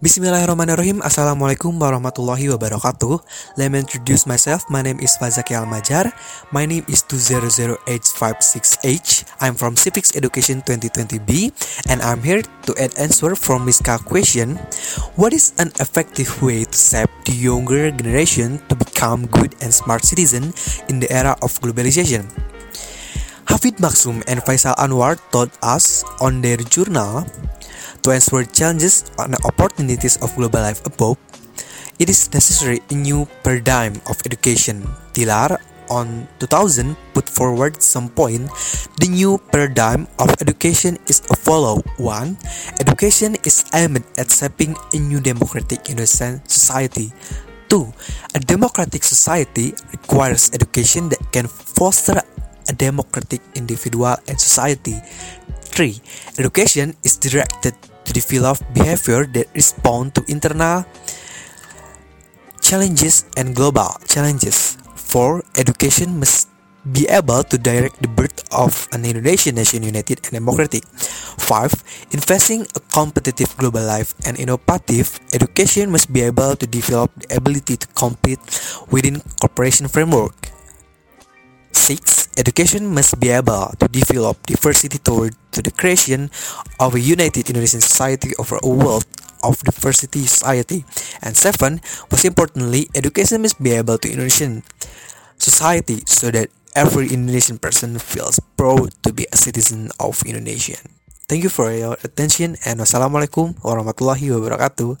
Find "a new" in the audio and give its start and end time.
32.90-33.28, 44.94-45.20